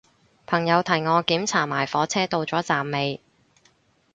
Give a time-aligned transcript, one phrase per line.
[0.47, 3.21] 朋友提我檢查埋火車到咗站未